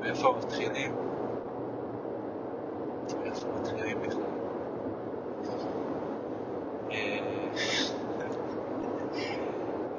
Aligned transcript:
מאיפה 0.00 0.34
מתחילים? 0.38 0.94
מאיפה 3.22 3.46
מתחילים 3.60 3.98
בכלל? 4.00 4.22
אה, 6.90 7.18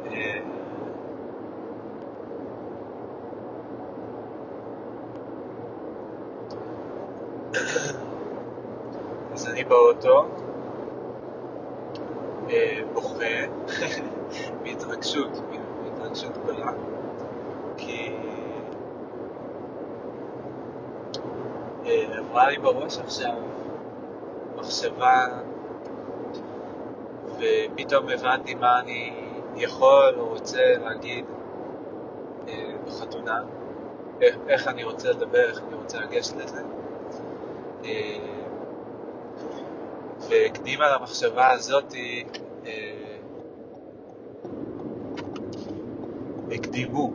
אה, 0.05 0.39
אז 9.33 9.47
אני 9.47 9.63
באוטו, 9.63 10.25
אה, 12.49 12.81
בוכה, 12.93 13.25
בהתרגשות, 14.63 15.29
בהתרגשות 15.83 16.37
גדולה, 16.37 16.71
כי 17.77 18.11
אה, 21.85 22.22
עברה 22.33 22.49
לי 22.49 22.57
בראש 22.57 22.97
עכשיו 22.97 23.33
מחשבה, 24.55 25.25
ופתאום 27.37 28.09
הבנתי 28.09 28.55
מה 28.55 28.79
אני 28.79 29.13
יכול 29.55 30.13
או 30.17 30.27
רוצה 30.29 30.77
להגיד 30.83 31.25
אה, 32.47 32.75
בחתונה, 32.85 33.41
איך, 34.47 34.67
אני 34.67 34.83
רוצה 34.83 35.09
לדבר, 35.11 35.49
איך 35.49 35.61
אני 35.67 35.75
רוצה 35.75 35.99
לגשת 35.99 36.35
לזה. 36.35 36.61
אה, 37.85 38.17
והקדימה 40.29 40.85
למחשבה 40.95 41.51
הזאת, 41.51 41.93
אה, 42.65 42.71
הקדימו 46.51 47.13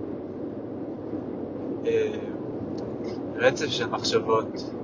רצף 3.36 3.66
של 3.66 3.86
מחשבות 3.86 4.77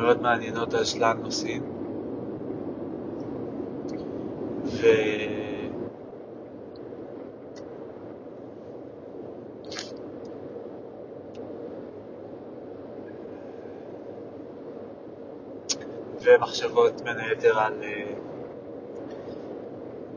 מאוד 0.00 0.22
מעניינות 0.22 0.74
על 0.74 0.84
שלל 0.84 1.12
נושאים. 1.12 1.62
ו... 4.64 4.86
ומחשבות 16.22 17.00
בין 17.00 17.18
היתר 17.18 17.58
על 17.58 17.82
אה, 17.82 18.04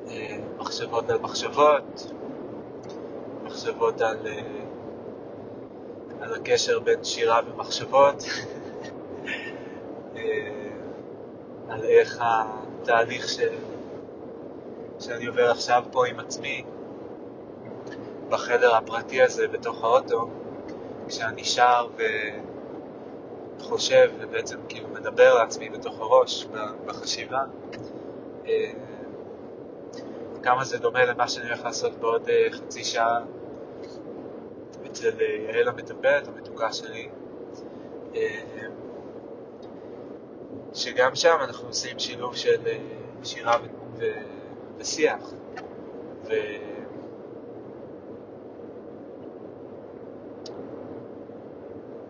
אה, 0.07 0.37
מחשבות 0.57 1.09
על 1.09 1.19
מחשבות, 1.19 2.11
מחשבות 3.43 4.01
על, 4.01 4.27
אה, 4.27 4.41
על 6.21 6.33
הקשר 6.33 6.79
בין 6.79 7.03
שירה 7.03 7.39
ומחשבות, 7.47 8.23
על 11.73 11.83
איך 11.83 12.21
התהליך 12.21 13.29
ש... 13.29 13.39
שאני 14.99 15.25
עובר 15.25 15.51
עכשיו 15.51 15.83
פה 15.91 16.07
עם 16.07 16.19
עצמי, 16.19 16.63
בחדר 18.29 18.75
הפרטי 18.75 19.21
הזה 19.21 19.47
בתוך 19.47 19.83
האוטו, 19.83 20.29
כשאני 21.07 21.43
שר 21.43 21.87
ו... 21.97 22.01
חושב 23.63 24.11
ובעצם 24.19 24.57
כאילו 24.69 24.89
מדבר 24.89 25.33
לעצמי 25.33 25.69
בתוך 25.69 25.99
הראש, 25.99 26.47
בחשיבה, 26.85 27.43
אה, 28.47 28.71
כמה 30.43 30.63
זה 30.63 30.77
דומה 30.77 31.05
למה 31.05 31.27
שאני 31.27 31.45
הולך 31.45 31.65
לעשות 31.65 31.93
בעוד 31.93 32.29
אה, 32.29 32.47
חצי 32.51 32.83
שעה 32.83 33.19
אצל 34.85 35.11
אה, 35.21 35.25
יעל 35.25 35.67
המטפלת, 35.67 36.27
המתוקה 36.27 36.73
שלי, 36.73 37.09
שגם 40.73 41.15
שם 41.15 41.37
אנחנו 41.39 41.67
עושים 41.67 41.99
שילוב 41.99 42.35
של 42.35 42.61
שירה 43.23 43.57
ושיח. 44.77 45.33
ו... 46.25 46.33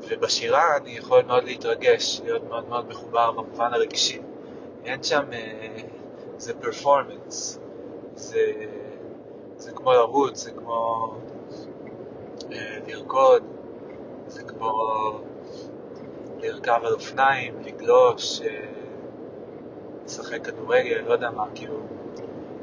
ובשירה 0.09 0.77
אני 0.77 0.91
יכול 0.91 1.21
מאוד 1.21 1.43
להתרגש, 1.43 2.21
להיות 2.23 2.43
מאוד 2.43 2.69
מאוד 2.69 2.87
מחובר 2.89 3.31
במובן 3.31 3.73
הרגשי. 3.73 4.21
אין 4.85 5.03
שם, 5.03 5.33
אה, 5.33 5.77
זה 6.37 6.53
פרפורמנס, 6.53 7.59
זה, 8.15 8.53
זה 9.57 9.71
כמו 9.71 9.93
לרוץ, 9.93 10.43
זה 10.43 10.51
כמו 10.51 11.13
אה, 12.51 12.77
לרקוד, 12.87 13.43
זה 14.27 14.43
כמו 14.43 14.71
לרכב 16.43 16.79
על 16.83 16.93
אופניים, 16.93 17.53
לגלוש, 17.65 18.41
אה, 18.41 18.47
לשחק 20.05 20.45
כדורגל, 20.45 21.01
לא 21.07 21.13
יודע 21.13 21.29
מה, 21.31 21.45
כאילו, 21.55 21.79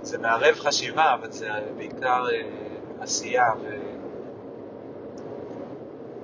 זה 0.02 0.18
מערב 0.18 0.54
חשיבה, 0.54 1.14
אבל 1.14 1.30
זה 1.30 1.48
בעיקר 1.76 2.24
עשייה 3.00 3.52
ו... 3.62 3.66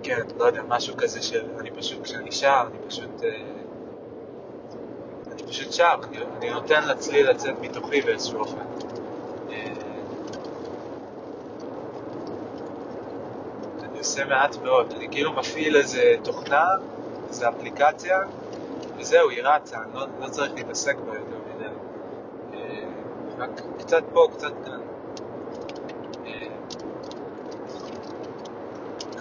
כן, 0.03 0.23
לא 0.39 0.45
יודע, 0.45 0.63
משהו 0.69 0.97
כזה 0.97 1.23
שאני 1.23 1.71
פשוט, 1.71 2.03
כשאני 2.03 2.33
שר, 2.33 2.65
אני 2.71 2.79
פשוט... 2.89 3.25
אה, 3.25 3.31
אני 5.33 5.43
פשוט 5.43 5.73
שר, 5.73 5.95
אני, 6.09 6.19
אני 6.39 6.51
נותן 6.51 6.89
לצליל 6.89 7.31
לצאת 7.31 7.55
מתוכי 7.61 8.01
באיזשהו 8.01 8.39
אופן. 8.39 8.65
אה, 9.51 9.73
אני 13.83 13.99
עושה 13.99 14.25
מעט 14.25 14.57
מאוד, 14.63 14.93
אני 14.97 15.09
כאילו 15.11 15.33
מפעיל 15.33 15.77
איזה 15.77 16.15
תוכנה, 16.23 16.65
איזה 17.37 17.49
אפליקציה, 17.49 18.19
וזהו, 18.99 19.31
היא 19.31 19.43
רצה, 19.43 19.77
אני 19.77 19.95
לא, 19.95 20.07
לא 20.21 20.29
צריך 20.29 20.55
להתעסק 20.55 20.97
בה 20.97 21.15
יותר 21.15 21.39
מדי. 21.55 21.65
אה, 22.55 22.85
רק 23.39 23.51
קצת 23.79 24.03
פה, 24.13 24.29
קצת 24.33 24.53
כאן. 24.65 24.81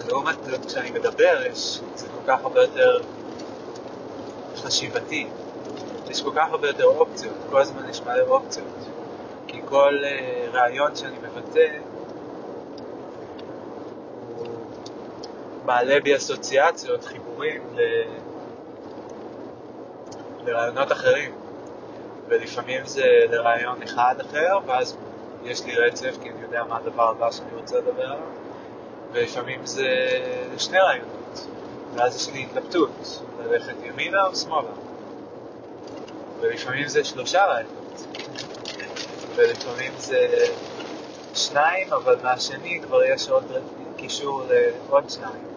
לעומת 0.08 0.36
כשאני 0.66 0.90
מדבר, 0.90 1.42
יש, 1.50 1.80
זה 1.94 2.06
כל 2.08 2.26
כך 2.26 2.40
הרבה 2.42 2.60
יותר 2.60 2.98
חשיבתי. 4.56 5.28
יש 6.10 6.22
כל 6.22 6.32
כך 6.36 6.50
הרבה 6.50 6.68
יותר 6.68 6.84
אופציות, 6.84 7.34
כל 7.50 7.60
הזמן 7.60 7.88
יש 7.90 8.00
מלא 8.02 8.22
אופציות. 8.28 8.66
כי 9.46 9.60
כל 9.64 9.94
uh, 10.02 10.56
רעיון 10.56 10.96
שאני 10.96 11.16
מבטא, 11.18 11.78
מעלה 15.66 16.00
בי 16.00 16.16
אסוציאציות, 16.16 17.04
חיבורים 17.04 17.62
ל... 17.74 17.80
לרעיונות 20.44 20.92
אחרים. 20.92 21.32
ולפעמים 22.28 22.86
זה 22.86 23.06
לרעיון 23.30 23.82
אחד 23.82 24.14
אחר, 24.20 24.58
ואז 24.66 24.96
יש 25.44 25.64
לי 25.64 25.76
רצף, 25.76 26.16
כי 26.22 26.30
אני 26.30 26.42
יודע 26.42 26.64
מה 26.64 26.76
הדבר 26.76 27.10
הבא 27.10 27.30
שאני 27.30 27.54
רוצה 27.54 27.78
לדבר 27.78 28.04
עליו. 28.04 28.26
ולפעמים 29.12 29.66
זה 29.66 29.88
שני 30.58 30.78
רעיונות, 30.78 31.46
ואז 31.94 32.16
יש 32.16 32.34
לי 32.34 32.42
התלבטות, 32.42 33.22
ללכת 33.44 33.74
ימינה 33.84 34.26
או 34.26 34.36
שמאלה. 34.36 34.68
ולפעמים 36.40 36.88
זה 36.88 37.04
שלושה 37.04 37.44
רעיונות, 37.44 38.06
ולפעמים 39.34 39.92
זה 39.96 40.28
שניים, 41.34 41.92
אבל 41.92 42.16
מהשני 42.22 42.80
כבר 42.82 43.04
יש 43.04 43.28
עוד 43.28 43.44
קישור 43.96 44.42
לעוד 44.88 45.10
שניים. 45.10 45.55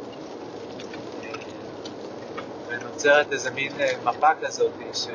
ונוצרת 3.00 3.32
איזה 3.32 3.52
מין 3.52 3.72
מפה 4.04 4.28
כזאת 4.42 4.72
ש... 4.94 5.08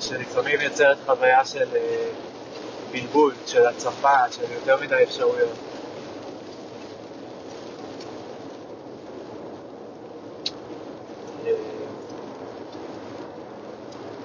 שלפעמים 0.00 0.60
יוצרת 0.60 0.96
חוויה 1.06 1.44
של 1.44 1.76
אה, 1.76 2.08
בלבול, 2.92 3.34
של 3.46 3.66
הצפה, 3.66 4.30
של 4.30 4.52
יותר 4.52 4.76
מדי 4.82 5.02
אפשרויות. 5.02 5.48
אה, 11.46 11.52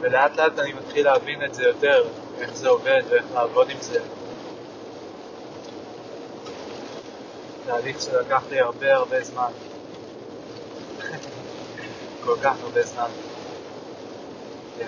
ולאט 0.01 0.37
לאט 0.37 0.59
אני 0.59 0.73
מתחיל 0.73 1.05
להבין 1.05 1.45
את 1.45 1.53
זה 1.53 1.63
יותר, 1.63 2.03
איך 2.39 2.55
זה 2.55 2.69
עובד 2.69 3.01
ואיך 3.09 3.25
לעבוד 3.33 3.69
עם 3.69 3.77
זה. 3.81 3.99
תהליך 7.65 8.01
שלקח 8.01 8.43
לי 8.49 8.59
הרבה 8.59 8.95
הרבה 8.95 9.23
זמן. 9.23 9.51
כל 12.23 12.35
כך 12.41 12.55
הרבה 12.63 12.83
זמן. 12.83 13.09
כן. 14.77 14.87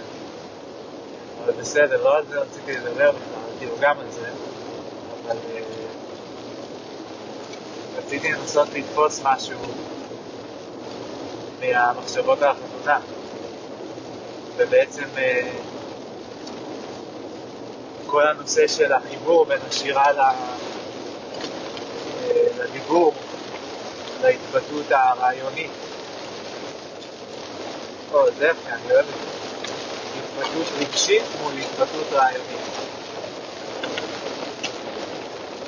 אבל 1.44 1.54
בסדר, 1.54 2.04
לא 2.04 2.18
על 2.18 2.26
זה 2.30 2.40
רציתי 2.40 2.78
לדבר 2.78 3.12
בכלל, 3.12 3.58
כאילו 3.60 3.76
גם 3.80 4.00
על 4.00 4.12
זה, 4.12 4.30
אבל 5.26 5.38
אה, 5.56 5.62
רציתי 7.98 8.32
לנסות 8.32 8.68
לתפוס 8.74 9.22
משהו 9.24 9.60
מהמחשבות 11.60 12.42
על 12.42 12.50
החתונה. 12.50 13.00
ובעצם 14.58 15.04
אה, 15.18 15.52
כל 18.06 18.28
הנושא 18.28 18.68
של 18.68 18.94
החיבור 18.94 19.46
בין 19.46 19.60
השירה 19.70 20.12
ל... 20.12 20.20
לדיבור, 22.58 23.14
להתבטאות 24.22 24.86
הרעיונית. 24.92 25.72
או, 28.14 28.32
זה 28.32 28.48
יפה, 28.48 28.70
אני 28.70 28.92
אוהב 28.92 29.06
את 29.10 29.14
זה. 29.14 29.36
התבטאות 30.44 30.68
רגשית 30.80 31.24
מול 31.42 31.54
התבטאות 31.54 32.08
רעיונית. 32.12 32.60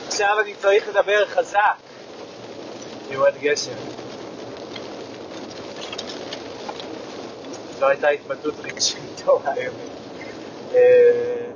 עכשיו 0.07 0.39
אני 0.39 0.53
צריך 0.55 0.87
לדבר 0.87 1.25
חזק. 1.25 1.59
יורד 3.09 3.33
גשם. 3.41 3.71
זו 7.79 7.87
הייתה 7.87 8.07
התבטאות 8.07 8.55
רגשית 8.63 9.23
או 9.27 9.39
רעיונית. 9.45 9.91
אה, 10.75 11.47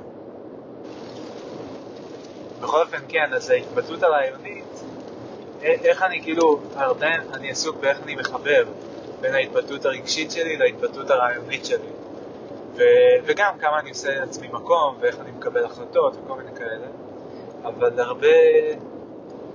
בכל 2.60 2.80
אופן, 2.80 2.98
כן, 3.08 3.32
אז 3.32 3.50
ההתבטאות 3.50 4.02
הרעיונית, 4.02 4.64
איך 5.62 6.02
אני 6.02 6.22
כאילו, 6.22 6.60
הרבה, 6.76 7.06
אני 7.32 7.50
עסוק 7.50 7.76
באיך 7.76 7.98
אני 8.02 8.14
מחבר 8.14 8.64
בין 9.20 9.34
ההתבטאות 9.34 9.84
הרגשית 9.84 10.30
שלי 10.30 10.56
להתבטאות 10.56 11.10
הרעיונית 11.10 11.64
שלי. 11.64 11.88
ו, 12.74 12.82
וגם 13.24 13.58
כמה 13.58 13.80
אני 13.80 13.90
עושה 13.90 14.20
לעצמי 14.20 14.48
מקום, 14.48 14.96
ואיך 15.00 15.20
אני 15.20 15.30
מקבל 15.30 15.64
החלטות 15.64 16.16
וכל 16.16 16.36
מיני 16.36 16.56
כאלה. 16.56 16.86
אבל 17.64 18.00
הרבה, 18.00 18.28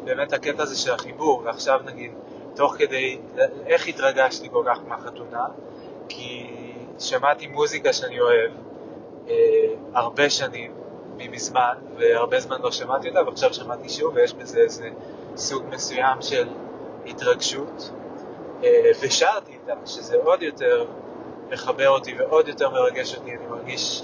באמת 0.03 0.33
הקטע 0.33 0.63
הזה 0.63 0.77
של 0.77 0.91
החיבור, 0.91 1.41
ועכשיו 1.45 1.79
נגיד, 1.85 2.11
תוך 2.55 2.75
כדי, 2.77 3.19
איך 3.65 3.87
התרגשתי 3.87 4.49
כל 4.51 4.63
כך 4.67 4.79
מהחתונה? 4.87 5.45
כי 6.09 6.51
שמעתי 6.99 7.47
מוזיקה 7.47 7.93
שאני 7.93 8.19
אוהב 8.19 8.51
אה, 9.29 9.35
הרבה 9.93 10.29
שנים, 10.29 10.71
ממזמן, 11.17 11.75
והרבה 11.97 12.39
זמן 12.39 12.61
לא 12.61 12.71
שמעתי 12.71 13.09
אותה, 13.09 13.23
ועכשיו 13.25 13.53
שמעתי 13.53 13.89
שוב, 13.89 14.15
ויש 14.15 14.33
בזה 14.33 14.59
איזה 14.59 14.89
סוג 15.37 15.63
מסוים 15.69 16.21
של 16.21 16.47
התרגשות, 17.05 17.91
אה, 18.63 18.91
ושרתי 19.01 19.51
איתה, 19.51 19.73
שזה 19.85 20.17
עוד 20.23 20.41
יותר 20.41 20.85
מחבר 21.49 21.89
אותי 21.89 22.15
ועוד 22.19 22.47
יותר 22.47 22.69
מרגש 22.69 23.15
אותי, 23.15 23.31
אני 23.35 23.47
מרגיש 23.47 24.03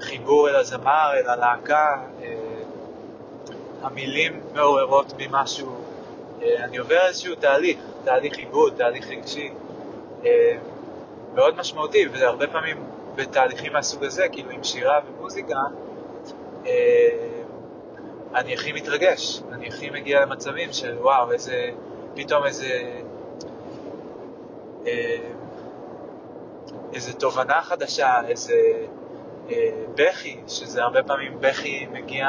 חיבור 0.00 0.48
אל 0.48 0.56
הזמר, 0.56 1.10
אל 1.14 1.28
הלהקה, 1.28 1.96
אה, 2.22 2.34
המילים 3.82 4.40
מעוררות 4.54 5.12
בי 5.12 5.26
משהו, 5.30 5.76
אה, 6.42 6.64
אני 6.64 6.76
עובר 6.76 7.06
איזשהו 7.06 7.34
תהליך, 7.34 7.78
תהליך 8.04 8.38
עיבוד, 8.38 8.74
תהליך 8.76 9.08
רגשי, 9.08 9.52
מאוד 11.34 11.56
משמעותי, 11.56 12.06
והרבה 12.12 12.46
פעמים 12.46 12.76
בתהליכים 13.14 13.72
מהסוג 13.72 14.04
הזה, 14.04 14.28
כאילו 14.32 14.50
עם 14.50 14.64
שירה 14.64 15.00
ומוזיקה, 15.06 15.56
אני 18.34 18.54
הכי 18.54 18.72
מתרגש, 18.72 19.42
אני 19.52 19.68
הכי 19.68 19.90
מגיע 19.90 20.20
למצבים 20.20 20.72
של 20.72 20.98
וואו, 21.00 21.32
איזה, 21.32 21.70
פתאום 22.14 22.44
איזה, 22.44 23.00
איזה 26.92 27.12
תובנה 27.18 27.62
חדשה, 27.62 28.28
איזה 28.28 28.54
בכי, 29.94 30.40
שזה 30.48 30.82
הרבה 30.82 31.02
פעמים 31.02 31.36
בכי 31.40 31.86
מגיע 31.92 32.28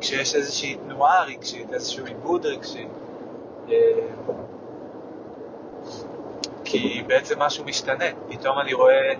כשיש 0.00 0.34
איזושהי 0.34 0.74
תנועה 0.74 1.24
רגשית, 1.24 1.72
איזשהו 1.72 2.06
עיבוד 2.06 2.46
רגשי. 2.46 2.86
כי 6.64 7.02
בעצם 7.06 7.42
משהו 7.42 7.64
משתנה, 7.64 8.04
פתאום 8.28 8.58
אני 8.58 8.72
רואה, 8.72 9.12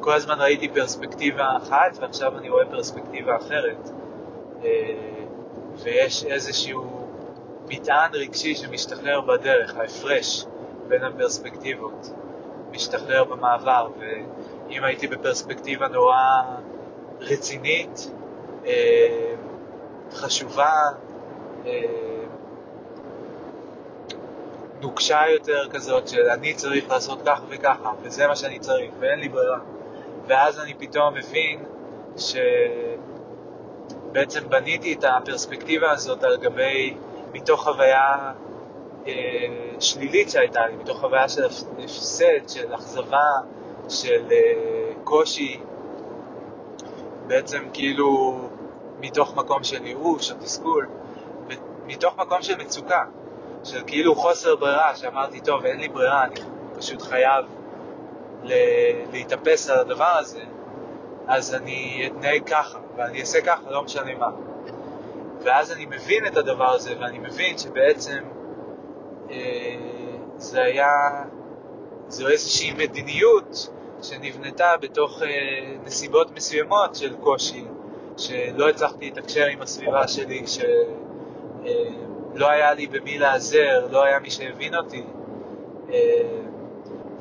כל 0.00 0.12
הזמן 0.12 0.40
ראיתי 0.40 0.68
פרספקטיבה 0.68 1.56
אחת 1.56 1.98
ועכשיו 2.00 2.38
אני 2.38 2.48
רואה 2.48 2.66
פרספקטיבה 2.66 3.36
אחרת. 3.36 3.90
ויש 5.82 6.24
איזשהו 6.24 7.08
מטען 7.68 8.10
רגשי 8.12 8.54
שמשתחרר 8.54 9.20
בדרך, 9.20 9.76
ההפרש 9.76 10.44
בין 10.88 11.04
הפרספקטיבות, 11.04 12.10
משתחרר 12.70 13.24
במעבר, 13.24 13.88
ואם 13.98 14.84
הייתי 14.84 15.06
בפרספקטיבה 15.06 15.88
נורא 15.88 16.42
רצינית, 17.20 18.10
אה, 18.66 19.34
חשובה, 20.12 20.72
אה, 21.66 21.82
נוקשה 24.80 25.20
יותר 25.32 25.68
כזאת 25.70 26.08
של 26.08 26.28
אני 26.30 26.54
צריך 26.54 26.90
לעשות 26.90 27.18
כך 27.26 27.40
וככה, 27.48 27.92
וזה 28.02 28.26
מה 28.26 28.36
שאני 28.36 28.58
צריך, 28.58 28.90
ואין 28.98 29.20
לי 29.20 29.28
ברירה. 29.28 29.58
ואז 30.26 30.60
אני 30.60 30.74
פתאום 30.74 31.14
מבין 31.14 31.64
ש... 32.16 32.36
בעצם 34.12 34.48
בניתי 34.48 34.92
את 34.92 35.04
הפרספקטיבה 35.04 35.90
הזאת 35.90 36.24
על 36.24 36.36
גבי, 36.36 36.94
מתוך 37.32 37.62
חוויה 37.62 38.32
אה, 39.06 39.12
שלילית 39.80 40.30
שהייתה 40.30 40.66
לי, 40.66 40.76
מתוך 40.76 41.00
חוויה 41.00 41.28
של 41.28 41.44
הפסד, 41.44 42.48
של 42.48 42.74
אכזבה, 42.74 43.30
של 43.88 44.22
אה, 44.32 44.92
קושי, 45.04 45.60
בעצם 47.26 47.68
כאילו 47.72 48.38
מתוך 49.00 49.36
מקום 49.36 49.64
של 49.64 49.86
ייאוש 49.86 50.30
או 50.30 50.36
תסכול, 50.36 50.86
מתוך 51.86 52.18
מקום 52.18 52.42
של 52.42 52.56
מצוקה, 52.56 53.04
של 53.64 53.80
כאילו 53.86 54.14
חוסר 54.14 54.56
ברירה, 54.56 54.96
שאמרתי, 54.96 55.40
טוב, 55.40 55.64
אין 55.64 55.80
לי 55.80 55.88
ברירה, 55.88 56.24
אני 56.24 56.34
פשוט 56.78 57.02
חייב 57.02 57.44
להתאפס 59.12 59.70
על 59.70 59.78
הדבר 59.78 60.16
הזה, 60.18 60.40
אז 61.30 61.54
אני 61.54 62.06
אתנהג 62.06 62.42
ככה, 62.46 62.78
ואני 62.96 63.20
אעשה 63.20 63.40
ככה, 63.40 63.70
לא 63.70 63.82
משנה 63.82 64.14
מה. 64.14 64.30
ואז 65.42 65.72
אני 65.72 65.86
מבין 65.86 66.26
את 66.26 66.36
הדבר 66.36 66.70
הזה, 66.70 66.94
ואני 67.00 67.18
מבין 67.18 67.58
שבעצם 67.58 68.18
אה, 69.30 69.76
זה 70.36 70.62
היה, 70.62 70.88
זו 72.08 72.28
איזושהי 72.28 72.72
מדיניות 72.72 73.70
שנבנתה 74.02 74.76
בתוך 74.80 75.22
אה, 75.22 75.28
נסיבות 75.84 76.30
מסוימות 76.30 76.94
של 76.94 77.16
קושי, 77.16 77.64
שלא 78.16 78.68
הצלחתי 78.68 79.10
לתקשר 79.10 79.46
עם 79.46 79.62
הסביבה 79.62 80.08
שלי, 80.08 80.46
שלא 80.46 82.46
אה, 82.46 82.50
היה 82.50 82.74
לי 82.74 82.86
במי 82.86 83.18
להיעזר, 83.18 83.86
לא 83.90 84.04
היה 84.04 84.18
מי 84.18 84.30
שהבין 84.30 84.74
אותי. 84.74 85.04
אה, 85.92 86.49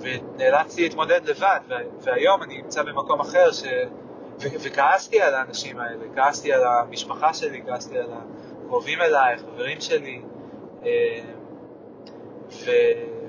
ונאלצתי 0.01 0.83
להתמודד 0.83 1.21
לבד, 1.25 1.59
והיום 2.01 2.43
אני 2.43 2.61
נמצא 2.61 2.83
במקום 2.83 3.19
אחר 3.19 3.51
ש... 3.51 3.63
וכעסתי 4.39 5.21
על 5.21 5.33
האנשים 5.33 5.79
האלה, 5.79 6.05
כעסתי 6.15 6.53
על 6.53 6.63
המשפחה 6.63 7.33
שלי, 7.33 7.61
כעסתי 7.67 7.97
על 7.97 8.09
הקרובים 8.65 9.01
אליי, 9.01 9.37
חברים 9.37 9.81
שלי, 9.81 10.21
אה, 10.85 11.19
ו... 12.51 12.71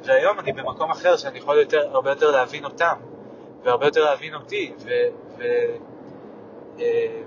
והיום 0.03 0.39
אני 0.39 0.53
במקום 0.53 0.91
אחר 0.91 1.17
שאני 1.17 1.39
יכול 1.39 1.59
יותר, 1.59 1.91
הרבה 1.93 2.11
יותר 2.11 2.31
להבין 2.31 2.65
אותם, 2.65 2.95
והרבה 3.63 3.87
יותר 3.87 4.05
להבין 4.05 4.35
אותי, 4.35 4.73
ו... 4.79 4.91
ו... 5.39 5.43
אה, 6.81 7.23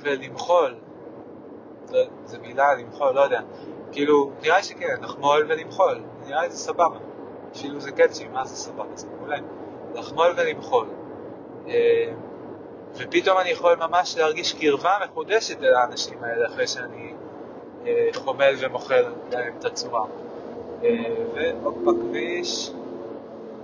ולמחול, 0.00 0.74
זו, 1.84 1.98
זו 2.24 2.38
מילה, 2.40 2.74
למחול, 2.74 3.14
לא 3.14 3.20
יודע, 3.20 3.40
כאילו, 3.92 4.30
נראה 4.42 4.56
לי 4.56 4.62
שכן, 4.62 5.02
לחמול 5.02 5.46
ולמחול, 5.48 6.02
נראה 6.26 6.42
לי 6.42 6.50
זה 6.50 6.56
סבבה, 6.56 6.98
אפילו 7.56 7.80
זה 7.80 7.92
קאצ'י, 7.92 8.28
מה 8.28 8.44
זה 8.44 8.56
סבבה, 8.56 8.96
זה 8.96 9.06
מעולה, 9.18 9.36
לחמול 9.94 10.34
ולמחול. 10.36 10.86
אה, 11.68 12.12
ופתאום 12.94 13.38
אני 13.38 13.50
יכול 13.50 13.76
ממש 13.76 14.16
להרגיש 14.16 14.54
קרבה 14.54 14.90
מחודשת 15.04 15.62
אל 15.62 15.74
האנשים 15.74 16.24
האלה 16.24 16.46
אחרי 16.46 16.66
שאני 16.66 17.14
אה, 17.86 18.08
חומל 18.14 18.54
ומוחל 18.58 19.04
להם 19.32 19.52
את 19.58 19.64
הצורה. 19.64 20.04
אה, 20.84 21.14
והופ, 21.34 21.76
בכביש, 21.76 22.70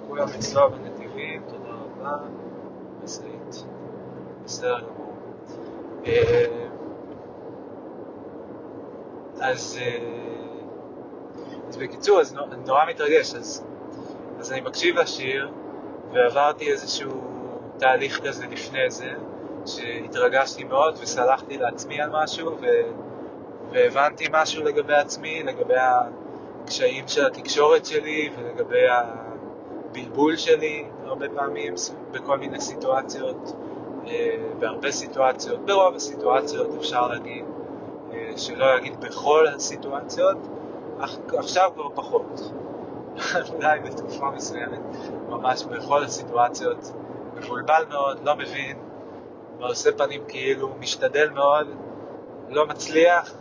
כולם 0.08 0.28
אצלו 0.38 0.70
בנתיבים, 0.70 1.42
תודה 1.48 1.70
רבה, 1.70 2.16
בסדר 4.44 4.80
גמור. 4.80 5.12
אז, 9.40 9.78
אז 11.68 11.76
בקיצור, 11.76 12.20
אז 12.20 12.36
נורא 12.66 12.84
מתרגש, 12.88 13.34
אז, 13.34 13.64
אז 14.42 14.52
אני 14.52 14.60
מקשיב 14.60 14.98
לשיר 14.98 15.50
ועברתי 16.12 16.70
איזשהו 16.70 17.10
תהליך 17.78 18.20
כזה 18.26 18.46
לפני 18.46 18.90
זה, 18.90 19.10
שהתרגשתי 19.66 20.64
מאוד 20.64 20.94
וסלחתי 21.02 21.58
לעצמי 21.58 22.00
על 22.00 22.10
משהו 22.12 22.56
ו... 22.60 22.66
והבנתי 23.70 24.24
משהו 24.32 24.64
לגבי 24.64 24.94
עצמי, 24.94 25.42
לגבי 25.42 25.74
הקשיים 26.62 27.08
של 27.08 27.26
התקשורת 27.26 27.86
שלי 27.86 28.30
ולגבי 28.36 28.86
הבלבול 28.88 30.36
שלי 30.36 30.84
הרבה 31.04 31.28
פעמים 31.28 31.74
בכל 32.10 32.38
מיני 32.38 32.60
סיטואציות, 32.60 33.52
אה, 34.06 34.36
בהרבה 34.58 34.92
סיטואציות, 34.92 35.66
ברוב 35.66 35.94
הסיטואציות 35.94 36.68
אפשר 36.78 37.08
להגיד, 37.08 37.44
אה, 38.12 38.32
שלא 38.36 38.74
להגיד 38.74 39.00
בכל 39.00 39.46
הסיטואציות, 39.46 40.36
עכשיו 41.38 41.70
כבר 41.74 41.88
פחות. 41.94 42.52
אולי 43.54 43.80
בתקופה 43.80 44.30
מסוימת, 44.30 44.80
ממש 45.28 45.64
בכל 45.64 46.04
הסיטואציות, 46.04 46.92
מבולבל 47.34 47.84
מאוד, 47.88 48.20
לא 48.24 48.36
מבין, 48.36 48.78
ועושה 49.58 49.92
פנים 49.92 50.22
כאילו, 50.28 50.68
משתדל 50.80 51.30
מאוד, 51.30 51.66
לא 52.48 52.66
מצליח, 52.66 53.34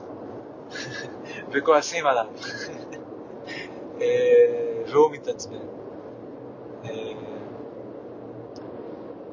וכועסים 1.52 2.08
עליו. 2.08 2.26
אה, 4.02 4.84
והוא 4.88 5.12
מתעצבן. 5.12 5.56
אה, 6.86 7.12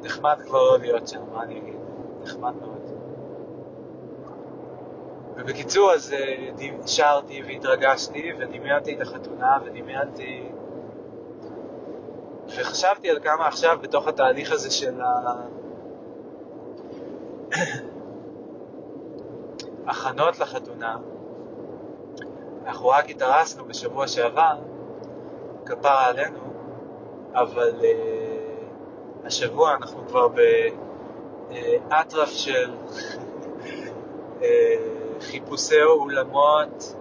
נחמד 0.03 0.39
כבר 0.47 0.63
לא 0.63 0.79
להיות 0.79 1.09
שם, 1.09 1.21
מה 1.33 1.43
אני 1.43 1.59
אגיד? 1.59 1.77
נחמד 2.23 2.55
מאוד. 2.61 2.78
ובקיצור, 5.39 5.93
אז 5.93 6.13
אה, 6.13 6.51
שרתי 6.87 7.43
והתרגשתי 7.47 8.33
ודמיינתי 8.39 8.95
את 8.97 9.01
החתונה 9.01 9.59
ודמיינתי... 9.65 10.43
וחשבתי 12.57 13.11
על 13.11 13.19
כמה 13.23 13.47
עכשיו 13.47 13.79
בתוך 13.83 14.09
התהליך 14.09 14.53
הזה 14.53 14.71
של 14.71 15.01
ההכנות 19.87 20.39
לחתונה, 20.41 20.97
אנחנו 22.67 22.89
רק 22.89 23.11
התארסנו 23.11 23.65
בשבוע 23.65 24.09
שעבר, 24.09 24.59
כפרה 25.67 26.07
עלינו, 26.07 26.39
אבל 27.35 27.73
uh, 27.81 29.27
השבוע 29.27 29.75
אנחנו 29.75 30.07
כבר 30.09 30.29
באטרף 31.49 32.31
של 32.31 32.71
uh, 34.41 34.45
חיפושי 35.21 35.83
אולמות 35.83 36.95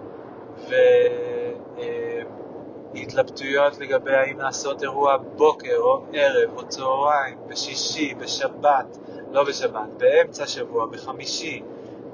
והתלבטויות 2.94 3.72
uh, 3.72 3.80
לגבי 3.80 4.14
האם 4.14 4.38
לעשות 4.38 4.82
אירוע 4.82 5.16
בוקר 5.16 5.76
או 5.76 6.04
ערב 6.12 6.56
או 6.56 6.68
צהריים, 6.68 7.38
בשישי, 7.48 8.14
בשבת, 8.14 8.98
לא 9.30 9.44
בשבת, 9.44 9.88
באמצע 9.96 10.46
שבוע, 10.46 10.86
בחמישי, 10.86 11.62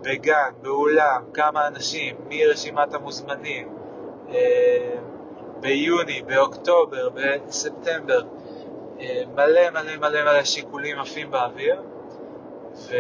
בגן, 0.01 0.51
באולם, 0.63 1.23
כמה 1.35 1.67
אנשים, 1.67 2.17
מי 2.29 2.47
רשימת 2.47 2.95
המוזמנים, 2.95 3.69
אה, 4.29 4.97
ביוני, 5.61 6.23
באוקטובר, 6.23 7.09
בספטמבר, 7.15 8.23
אה, 9.01 9.23
מלא 9.35 9.71
מלא 9.71 9.97
מלא 9.97 10.23
מלא 10.23 10.45
שיקולים 10.45 10.99
עפים 10.99 11.31
באוויר, 11.31 11.83
ו... 12.75 12.95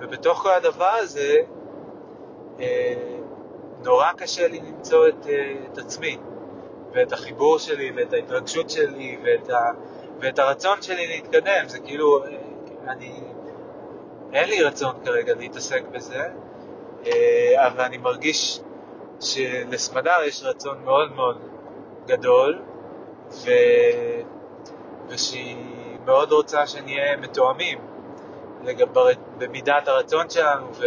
ובתוך 0.00 0.38
כל 0.38 0.52
הדבר 0.52 0.90
הזה, 0.98 1.36
אה, 2.60 2.94
נורא 3.84 4.12
קשה 4.16 4.48
לי 4.48 4.60
למצוא 4.60 5.08
את, 5.08 5.26
את 5.72 5.78
עצמי, 5.78 6.18
ואת 6.92 7.12
החיבור 7.12 7.58
שלי, 7.58 7.92
ואת 7.96 8.12
ההתרגשות 8.12 8.70
שלי, 8.70 9.18
ואת, 9.24 9.50
ה... 9.50 9.70
ואת 10.20 10.38
הרצון 10.38 10.82
שלי 10.82 11.06
להתקדם. 11.06 11.68
זה 11.68 11.78
כאילו, 11.78 12.24
אני 12.88 13.20
אין 14.32 14.48
לי 14.48 14.62
רצון 14.62 14.94
כרגע 15.04 15.34
להתעסק 15.34 15.82
בזה, 15.92 16.24
אה, 17.06 17.66
אבל 17.66 17.80
אני 17.80 17.98
מרגיש 17.98 18.60
שלסמדר 19.20 20.18
יש 20.26 20.42
רצון 20.42 20.84
מאוד 20.84 21.12
מאוד 21.12 21.38
גדול, 22.06 22.58
ו... 23.30 23.50
ושהיא 25.08 25.56
מאוד 26.04 26.32
רוצה 26.32 26.66
שנהיה 26.66 27.16
מתואמים 27.16 27.78
לגב... 28.64 28.88
במידת 29.38 29.88
הרצון 29.88 30.30
שלנו, 30.30 30.66
ו... 30.74 30.84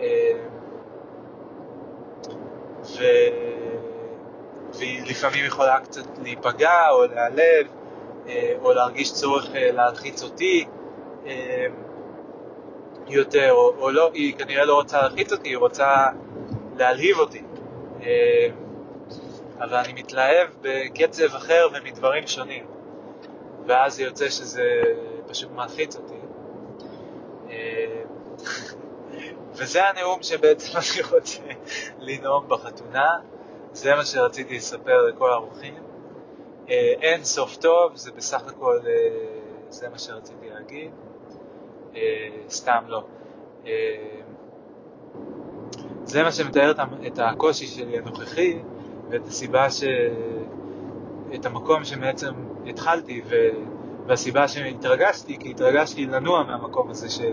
אה, 0.00 0.32
ו... 2.84 3.04
והיא 4.78 5.02
לפעמים 5.10 5.46
יכולה 5.46 5.80
קצת 5.80 6.18
להיפגע 6.22 6.88
או 6.90 7.06
להיעלב, 7.06 7.66
אה, 8.28 8.52
או 8.62 8.72
להרגיש 8.72 9.12
צורך 9.12 9.50
להלחיץ 9.54 10.22
אותי. 10.22 10.66
יותר, 13.10 13.52
או, 13.52 13.74
או 13.78 13.90
לא, 13.90 14.10
היא 14.14 14.34
כנראה 14.34 14.64
לא 14.64 14.74
רוצה 14.74 15.02
להלחיץ 15.02 15.32
אותי, 15.32 15.48
היא 15.48 15.56
רוצה 15.56 16.06
להלהיב 16.76 17.18
אותי. 17.18 17.42
אה, 18.02 18.48
אבל 19.58 19.74
אני 19.76 19.92
מתלהב 19.92 20.48
בקצב 20.60 21.34
אחר 21.36 21.66
ומדברים 21.74 22.26
שונים, 22.26 22.64
ואז 23.66 23.94
זה 23.94 24.02
יוצא 24.02 24.28
שזה 24.28 24.82
פשוט 25.28 25.50
מלחיץ 25.50 25.96
אותי. 25.96 26.19
אה, 27.50 28.02
וזה 29.52 29.88
הנאום 29.88 30.22
שבעצם 30.22 30.72
אני 30.78 31.02
רוצה 31.12 31.42
לנאום 31.98 32.48
בחתונה, 32.48 33.08
זה 33.72 33.94
מה 33.94 34.04
שרציתי 34.04 34.56
לספר 34.56 35.06
לכל 35.06 35.30
האורחים. 35.30 35.74
אה, 36.70 36.92
אין 37.00 37.24
סוף 37.24 37.56
טוב, 37.56 37.96
זה 37.96 38.10
בסך 38.12 38.48
הכל, 38.48 38.78
זה 39.68 39.88
מה 39.88 39.98
שרציתי 39.98 40.48
להגיד. 40.50 40.90
אה, 41.96 42.28
סתם 42.48 42.84
לא. 42.86 43.04
אה, 43.66 44.20
זה 46.04 46.22
מה 46.22 46.32
שמתאר 46.32 46.72
את 47.06 47.18
הקושי 47.18 47.66
שלי 47.66 47.98
הנוכחי 47.98 48.58
ואת 49.10 49.26
הסיבה 49.26 49.70
ש... 49.70 49.84
את 51.34 51.46
המקום 51.46 51.84
שבעצם 51.84 52.32
התחלתי 52.66 53.22
ו... 53.26 53.34
והסיבה 54.10 54.48
שהתרגשתי, 54.48 55.38
כי 55.38 55.50
התרגשתי 55.50 56.06
לנוע 56.06 56.42
מהמקום 56.42 56.90
הזה 56.90 57.10
של 57.10 57.32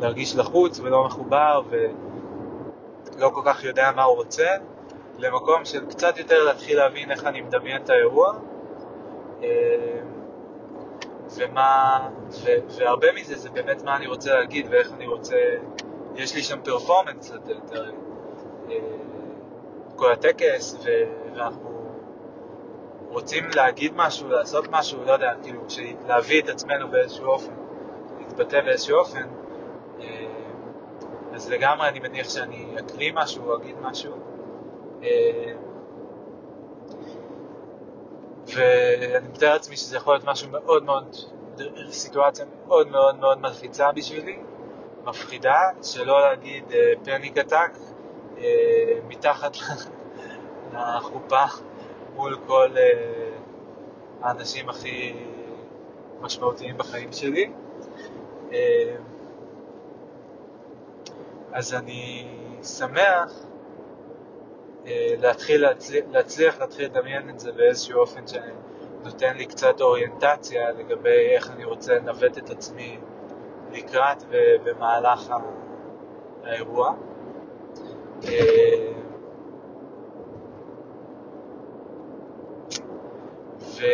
להרגיש 0.00 0.36
לחוץ 0.36 0.80
ולא 0.80 1.04
מחובר 1.04 1.62
ולא 1.70 3.30
כל 3.34 3.42
כך 3.44 3.64
יודע 3.64 3.90
מה 3.96 4.02
הוא 4.02 4.16
רוצה, 4.16 4.46
למקום 5.18 5.64
של 5.64 5.86
קצת 5.86 6.18
יותר 6.18 6.44
להתחיל 6.44 6.76
להבין 6.76 7.10
איך 7.10 7.24
אני 7.24 7.40
מדמיין 7.40 7.82
את 7.82 7.90
האירוע. 7.90 8.32
אה, 9.42 9.48
ומה, 11.36 11.98
ו, 12.30 12.48
והרבה 12.78 13.12
מזה 13.12 13.36
זה 13.36 13.50
באמת 13.50 13.82
מה 13.82 13.96
אני 13.96 14.06
רוצה 14.06 14.34
להגיד 14.34 14.66
ואיך 14.70 14.92
אני 14.92 15.06
רוצה, 15.06 15.36
יש 16.14 16.34
לי 16.34 16.42
שם 16.42 16.58
פרפורמנס 16.64 17.30
לתת, 17.30 17.72
אה, 17.72 18.76
כל 19.96 20.12
הטקס, 20.12 20.78
ואנחנו 21.34 21.65
רוצים 23.08 23.44
להגיד 23.54 23.92
משהו, 23.96 24.28
לעשות 24.28 24.68
משהו, 24.70 25.04
לא 25.04 25.12
יודע, 25.12 25.32
כאילו, 25.42 25.60
להביא 26.06 26.42
את 26.42 26.48
עצמנו 26.48 26.88
באיזשהו 26.88 27.26
אופן, 27.26 27.52
להתבטא 28.18 28.60
באיזשהו 28.60 28.98
אופן, 28.98 29.26
אה, 30.00 30.26
אז 31.32 31.50
לגמרי 31.50 31.88
אני 31.88 32.00
מניח 32.00 32.28
שאני 32.28 32.66
אקריא 32.78 33.12
משהו 33.14 33.50
או 33.50 33.56
אגיד 33.56 33.76
משהו. 33.80 34.12
אה, 35.02 35.52
ואני 38.54 39.28
מתאר 39.28 39.52
לעצמי 39.52 39.76
שזה 39.76 39.96
יכול 39.96 40.14
להיות 40.14 40.24
משהו 40.24 40.50
מאוד 40.50 40.84
מאוד, 40.84 41.16
סיטואציה 41.90 42.44
מאוד 42.66 42.88
מאוד 42.88 43.18
מאוד 43.18 43.40
מלחיצה 43.40 43.92
בשבילי, 43.92 44.38
מפחידה, 45.04 45.60
שלא 45.82 46.20
להגיד 46.20 46.64
פניק 47.04 47.38
עתק, 47.38 47.70
מתחת 49.08 49.56
לחופה 50.74 51.44
מול 52.16 52.38
כל 52.46 52.70
אה, 52.76 53.30
האנשים 54.22 54.68
הכי 54.68 55.14
משמעותיים 56.20 56.78
בחיים 56.78 57.12
שלי. 57.12 57.52
אה, 58.52 58.96
אז 61.52 61.74
אני 61.74 62.28
שמח 62.62 63.32
אה, 64.86 65.14
להתחיל 65.18 65.62
להצליח, 65.62 66.04
להצליח 66.10 66.60
להתחיל 66.60 66.84
לדמיין 66.84 67.30
את 67.30 67.40
זה 67.40 67.52
באיזשהו 67.52 68.00
אופן 68.00 68.20
שנותן 68.26 69.36
לי 69.36 69.46
קצת 69.46 69.80
אוריינטציה 69.80 70.70
לגבי 70.70 71.28
איך 71.34 71.50
אני 71.50 71.64
רוצה 71.64 71.94
לנווט 71.94 72.38
את 72.38 72.50
עצמי 72.50 72.98
לקראת 73.72 74.22
ובמהלך 74.30 75.32
האירוע. 76.44 76.94
ו... 83.80 83.84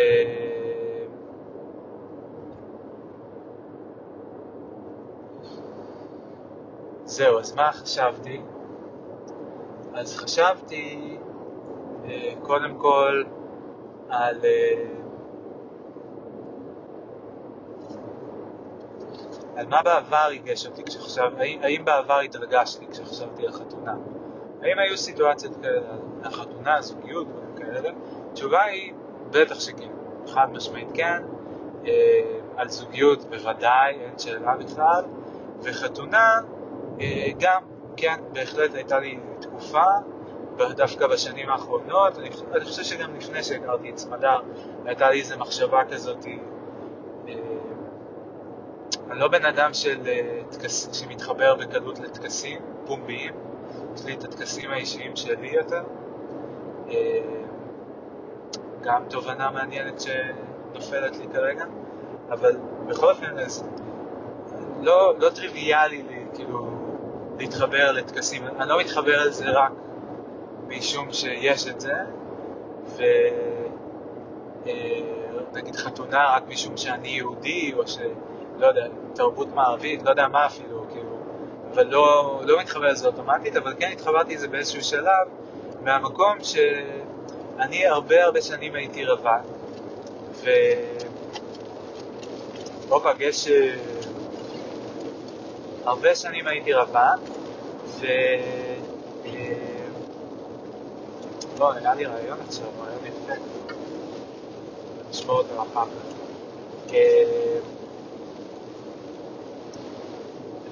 זהו, 7.04 7.38
אז 7.38 7.54
מה 7.54 7.72
חשבתי? 7.72 8.40
אז 9.94 10.16
חשבתי 10.16 11.16
אה, 12.04 12.32
קודם 12.42 12.78
כל 12.78 13.24
על... 14.08 14.44
אה, 14.44 14.84
על 19.56 19.66
מה 19.66 19.82
בעבר 19.82 20.26
ריגש 20.28 20.66
אותי 20.66 20.82
כשחשב... 20.84 21.30
האם, 21.38 21.58
האם 21.62 21.84
בעבר 21.84 22.18
התרגשתי 22.18 22.86
כשחשבתי 22.86 23.46
על 23.46 23.52
חתונה? 23.52 23.94
האם 24.62 24.78
היו 24.78 24.96
סיטואציות 24.96 25.56
כאלה 25.62 25.80
על 26.22 26.30
חתונה, 26.30 26.82
זוגיות, 26.82 27.28
דברים 27.28 27.56
כאלה? 27.56 27.90
התשובה 28.30 28.62
היא 28.62 28.92
בטח 29.32 29.60
שכן, 29.60 29.88
חד 30.26 30.46
משמעית 30.52 30.88
כן. 30.94 31.22
אה, 31.86 31.92
על 32.56 32.68
זוגיות 32.68 33.24
בוודאי, 33.24 33.94
אין 34.00 34.18
שאלה 34.18 34.56
בכלל. 34.56 35.04
וחתונה 35.62 36.40
גם, 37.38 37.62
כן, 37.96 38.20
בהחלט 38.32 38.74
הייתה 38.74 38.98
לי 38.98 39.18
תקופה 39.40 39.84
דווקא 40.56 41.06
בשנים 41.06 41.48
האחרונות, 41.48 42.18
אני, 42.18 42.30
אני 42.52 42.64
חושב 42.64 42.82
שגם 42.82 43.16
לפני 43.16 43.42
שהכרתי 43.42 43.90
את 43.90 43.98
סמדר, 43.98 44.40
הייתה 44.84 45.10
לי 45.10 45.18
איזו 45.18 45.38
מחשבה 45.38 45.84
כזאת, 45.84 46.26
אה, 47.28 47.32
אני 49.10 49.20
לא 49.20 49.28
בן 49.28 49.44
אדם 49.44 49.74
של 49.74 49.98
שמתחבר 50.92 51.54
בקלות 51.54 51.98
לטקסים 51.98 52.60
פומביים, 52.86 53.34
יש 53.94 54.04
לי 54.04 54.14
את 54.14 54.24
הטקסים 54.24 54.70
האישיים 54.70 55.16
שלי 55.16 55.48
יותר. 55.48 55.82
גם 58.82 59.02
תובנה 59.08 59.50
מעניינת 59.50 60.00
שנופלת 60.00 61.16
לי 61.16 61.26
כרגע, 61.32 61.64
אבל 62.30 62.56
בכל 62.86 63.10
אופן, 63.10 63.38
אז 63.38 63.64
לא, 64.80 65.14
לא 65.18 65.30
טריוויאלי 65.30 66.02
לי, 66.02 66.24
כאילו, 66.34 66.70
להתחבר 67.38 67.92
לטקסים. 67.92 68.46
אני 68.46 68.68
לא 68.68 68.80
מתחבר 68.80 69.20
על 69.20 69.30
זה 69.30 69.50
רק 69.50 69.72
משום 70.68 71.12
שיש 71.12 71.68
את 71.68 71.80
זה, 71.80 71.94
ונגיד 74.66 75.74
אה, 75.76 75.80
חתונה 75.80 76.36
רק 76.36 76.42
משום 76.48 76.76
שאני 76.76 77.08
יהודי, 77.08 77.72
או 77.76 77.88
שלא 77.88 78.66
יודע, 78.66 78.86
תרבות 79.14 79.48
מערבית, 79.54 80.02
לא 80.02 80.10
יודע 80.10 80.28
מה 80.28 80.46
אפילו, 80.46 80.84
כאילו, 80.92 81.18
אבל 81.74 81.86
לא, 81.86 82.40
לא 82.44 82.60
מתחבר 82.60 82.90
לזה 82.90 83.06
אוטומטית, 83.06 83.56
אבל 83.56 83.74
כן 83.78 83.88
התחברתי 83.92 84.34
לזה 84.34 84.48
באיזשהו 84.48 84.82
שלב, 84.82 85.28
מהמקום 85.82 86.36
שאני 87.59 87.87
הרבה 87.87 88.25
הרבה 88.25 88.42
שנים 88.42 88.75
הייתי 88.75 89.04
רווק, 89.04 89.26
ו... 90.32 90.50
הופה, 92.88 93.11
יש... 93.21 93.49
הרבה 95.85 96.14
שנים 96.14 96.47
הייתי 96.47 96.73
רווק, 96.73 97.21
ו... 97.87 98.06
לא, 101.59 101.73
היה 101.73 101.94
לי 101.94 102.04
רעיון 102.06 102.38
עכשיו, 102.49 102.66
רעיון 102.80 103.06
יפה. 103.06 103.32
נשמור 105.11 105.38
אותו 105.38 105.62
אחר 105.62 105.85
כך. 105.85 106.94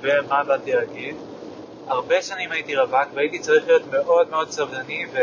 ומה 0.00 0.44
באתי 0.44 0.72
להגיד? 0.72 1.16
הרבה 1.86 2.22
שנים 2.22 2.52
הייתי 2.52 2.76
רווק 2.76 3.08
והייתי 3.14 3.38
צריך 3.38 3.66
להיות 3.66 3.82
מאוד 3.90 4.30
מאוד 4.30 4.50
סבלני 4.50 5.04
ו... 5.12 5.18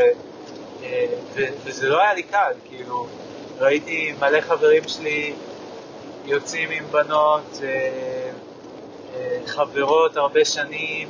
ו... 1.33 1.39
וזה 1.63 1.89
לא 1.89 2.01
היה 2.01 2.13
לי 2.13 2.23
קל, 2.23 2.53
כאילו, 2.69 3.07
ראיתי 3.59 4.13
מלא 4.19 4.41
חברים 4.41 4.87
שלי 4.87 5.33
יוצאים 6.25 6.69
עם 6.71 6.83
בנות, 6.91 7.59
חברות 9.45 10.17
הרבה 10.17 10.45
שנים, 10.45 11.09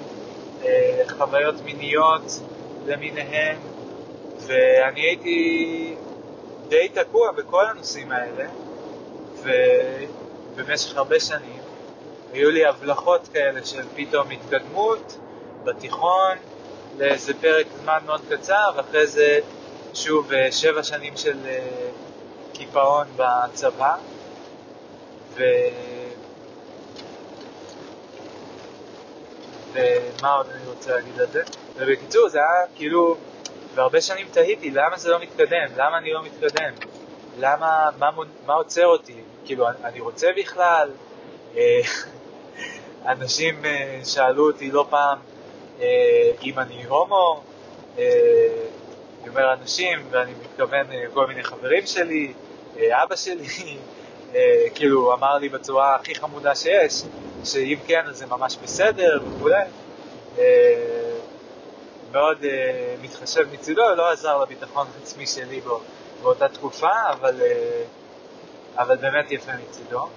חוויות 1.10 1.56
מיניות 1.66 2.40
למיניהן, 2.86 3.58
ואני 4.40 5.02
הייתי 5.02 5.96
די 6.68 6.90
תקוע 6.94 7.32
בכל 7.32 7.66
הנושאים 7.66 8.12
האלה, 8.12 8.46
ובמשך 10.56 10.98
הרבה 10.98 11.20
שנים 11.20 11.62
היו 12.34 12.52
לי 12.52 12.66
הבלחות 12.66 13.28
כאלה 13.34 13.66
של 13.66 13.84
פתאום 13.96 14.28
התקדמות 14.32 15.18
בתיכון 15.64 16.38
לאיזה 16.98 17.34
פרק 17.42 17.68
זמן 17.82 17.98
מאוד 18.06 18.22
קצר, 18.30 18.72
ואחרי 18.76 19.08
זה 19.08 19.40
שוב 19.98 20.32
שבע 20.52 20.84
שנים 20.84 21.18
של 21.18 21.38
קיפאון 22.54 23.08
בצבא. 23.16 23.96
ו... 25.34 25.44
ומה 29.74 30.34
עוד 30.34 30.48
אני 30.56 30.70
רוצה 30.70 30.96
להגיד 30.96 31.20
על 31.20 31.28
זה? 31.28 31.44
ובקיצור, 31.76 32.30
זה 32.30 32.38
היה 32.38 32.68
כאילו, 32.76 33.18
והרבה 33.76 34.02
שנים 34.02 34.28
תהיתי, 34.32 34.72
למה 34.72 34.98
זה 34.98 35.10
לא 35.10 35.20
מתקדם? 35.20 35.68
למה 35.76 35.98
אני 35.98 36.14
לא 36.14 36.24
מתקדם? 36.24 36.74
למה, 37.40 37.90
מה, 37.98 38.10
מה 38.46 38.54
עוצר 38.54 38.86
אותי? 38.86 39.22
כאילו, 39.46 39.68
אני 39.84 40.00
רוצה 40.00 40.28
בכלל? 40.38 40.90
אה, 41.58 41.80
אנשים 43.12 43.66
אה, 43.66 44.00
שאלו 44.06 44.48
אותי 44.48 44.72
לא 44.72 44.86
פעם 44.90 45.18
אה, 45.82 46.32
אם 46.44 46.60
אני 46.60 46.86
הומו, 46.86 47.44
אני 49.28 49.36
אומר 49.36 49.54
אנשים, 49.54 50.08
ואני 50.10 50.32
מתכוון 50.44 50.88
כל 51.14 51.28
מיני 51.28 51.44
חברים 51.44 51.86
שלי, 51.86 52.34
אבא 52.76 53.16
שלי, 53.16 53.78
כאילו 54.76 55.14
אמר 55.14 55.38
לי 55.38 55.50
בצורה 55.50 55.96
הכי 55.96 56.16
חמודה 56.16 56.56
שיש, 56.56 57.04
שאם 57.44 57.78
כן 57.88 58.06
אז 58.08 58.18
זה 58.18 58.26
ממש 58.26 58.58
בסדר 58.64 59.20
וכו'. 59.28 59.50
מאוד 62.12 62.38
מתחשב 63.02 63.46
מצידו, 63.52 63.82
לא 63.96 64.12
עזר 64.12 64.38
לביטחון 64.38 64.88
העצמי 64.96 65.28
שלי 65.28 65.62
בו, 65.62 65.82
באותה 66.22 66.48
תקופה, 66.48 67.12
אבל, 67.12 67.42
אבל 68.78 68.96
באמת 68.96 69.32
יפה 69.32 69.52
מצידו. 69.58 70.08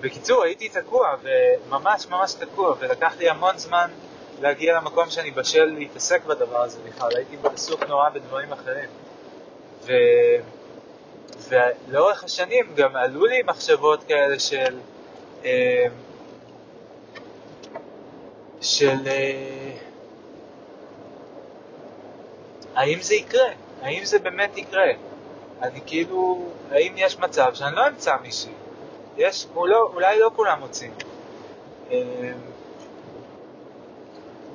בקיצור, 0.00 0.42
הייתי 0.42 0.68
תקוע, 0.68 1.16
וממש 1.22 2.06
ממש 2.06 2.34
תקוע, 2.34 2.74
ולקח 2.78 3.14
לי 3.18 3.30
המון 3.30 3.58
זמן 3.58 3.90
להגיע 4.40 4.76
למקום 4.76 5.10
שאני 5.10 5.30
בשל 5.30 5.64
להתעסק 5.64 6.24
בדבר 6.24 6.62
הזה 6.62 6.78
בכלל, 6.88 7.16
הייתי 7.16 7.36
עסוק 7.44 7.82
נורא 7.82 8.10
בדברים 8.10 8.52
אחרים. 8.52 8.88
ו... 9.82 9.92
ולאורך 11.48 12.24
השנים 12.24 12.74
גם 12.74 12.96
עלו 12.96 13.26
לי 13.26 13.42
מחשבות 13.42 14.04
כאלה 14.04 14.38
של... 14.38 14.78
של 18.60 18.96
אה, 19.06 19.70
האם 22.74 23.00
זה 23.00 23.14
יקרה? 23.14 23.48
האם 23.82 24.04
זה 24.04 24.18
באמת 24.18 24.58
יקרה? 24.58 24.92
אני 25.62 25.80
כאילו, 25.86 26.48
האם 26.70 26.92
יש 26.96 27.18
מצב 27.18 27.54
שאני 27.54 27.76
לא 27.76 27.88
אמצא 27.88 28.16
מישהי? 28.22 28.52
יש, 29.16 29.46
לא, 29.54 29.90
אולי 29.94 30.18
לא 30.18 30.30
כולם 30.36 30.60
מוצאים. 30.60 30.94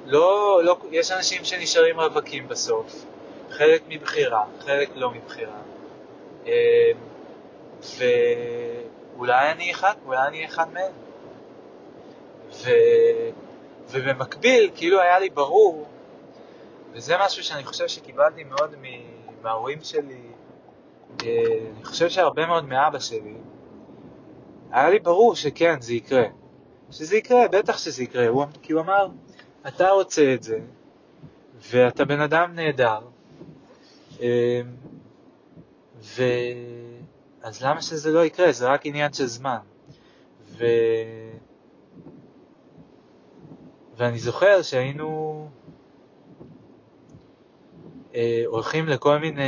לא, 0.10 0.62
לא, 0.64 0.78
יש 0.92 1.12
אנשים 1.12 1.46
שנשארים 1.46 2.00
רווקים 2.00 2.48
בסוף, 2.48 3.06
חלק 3.50 3.82
מבחירה, 3.88 4.46
חלק 4.60 4.90
לא 4.96 5.12
מבחירה. 5.12 5.62
אה, 6.48 6.92
ואולי 7.98 9.52
אני 9.52 9.72
אחד, 9.72 9.94
אולי 10.06 10.28
אני 10.28 10.46
אחד 10.46 10.74
מהם. 10.74 10.92
ו... 12.52 12.70
ובמקביל, 13.90 14.72
כאילו 14.76 15.02
היה 15.02 15.20
לי 15.20 15.30
ברור, 15.30 15.88
וזה 16.94 17.16
משהו 17.20 17.44
שאני 17.44 17.64
חושב 17.64 17.88
שקיבלתי 17.88 18.44
מאוד 18.44 18.76
מההורים 19.42 19.80
שלי, 19.84 20.22
אה, 21.24 21.44
אני 21.76 21.84
חושב 21.84 22.10
שהרבה 22.10 22.46
מאוד 22.46 22.66
מאבא 22.66 23.00
שלי, 23.00 23.34
היה 24.72 24.90
לי 24.90 25.00
ברור 25.00 25.36
שכן, 25.36 25.82
זה 25.82 25.94
יקרה. 25.94 26.24
שזה 26.92 27.18
יקרה, 27.18 27.48
בטח 27.48 27.78
שזה 27.78 28.04
יקרה, 28.04 28.28
הוא, 28.28 28.46
כי 28.62 28.74
הוא 28.74 28.82
אמר, 28.82 29.08
אתה 29.68 29.90
רוצה 29.90 30.34
את 30.34 30.44
זה, 30.44 30.60
ואתה 31.72 32.06
בן 32.06 32.20
אדם 32.22 32.56
נהדר, 32.56 33.00
אה, 34.22 34.62
ו... 36.02 36.24
אז 37.42 37.64
למה 37.64 37.82
שזה 37.82 38.12
לא 38.12 38.26
יקרה? 38.26 38.52
זה 38.52 38.68
רק 38.68 38.86
עניין 38.86 39.14
של 39.14 39.26
זמן. 39.26 39.60
ו... 40.44 40.66
ואני 43.98 44.20
זוכר 44.20 44.62
שהיינו 44.62 45.50
אה, 48.16 48.44
הולכים 48.46 48.88
לכל 48.88 49.18
מיני, 49.18 49.42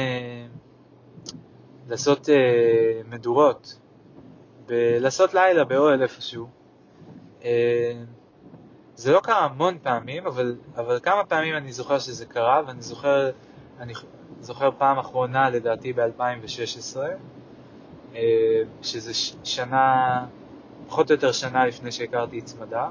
לעשות 1.88 2.30
אה, 2.30 3.02
מדורות, 3.10 3.80
ב- 4.66 4.98
לעשות 5.00 5.34
לילה 5.34 5.64
באוהל 5.64 6.02
איפשהו. 6.04 6.48
אה, 7.44 8.04
זה 9.02 9.12
לא 9.12 9.20
קרה 9.20 9.46
המון 9.46 9.78
פעמים, 9.84 10.28
אבל, 10.28 10.56
אבל 10.76 11.00
כמה 11.04 11.24
פעמים 11.24 11.56
אני 11.56 11.72
זוכר 11.72 12.00
שזה 12.00 12.26
קרה, 12.26 12.62
ואני 12.68 12.82
זוכר, 12.82 13.30
אני 13.80 13.94
זוכר 14.42 14.70
פעם 14.78 15.00
אחרונה 15.00 15.50
לדעתי 15.50 15.94
ב-2016, 15.94 16.98
אה, 18.16 18.22
שזה 18.82 19.14
שנה, 19.44 20.26
פחות 20.88 21.10
או 21.10 21.16
יותר 21.16 21.32
שנה 21.32 21.66
לפני 21.66 21.92
שהכרתי 21.92 22.40
את 22.40 22.46
צמדה. 22.46 22.90